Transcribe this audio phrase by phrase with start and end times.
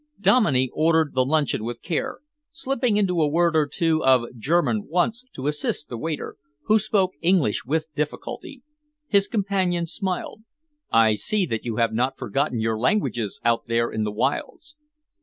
[0.19, 5.25] Dominey ordered the luncheon with care, slipping into a word or two of German once
[5.35, 8.63] to assist the waiter, who spoke English with difficulty.
[9.09, 10.41] His companion smiled.
[10.91, 14.75] "I see that you have not forgotten your languages out there in the wilds."